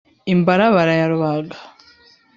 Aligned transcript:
imbarabara 0.33 0.93
ya 0.99 1.05
rubaga, 1.11 1.57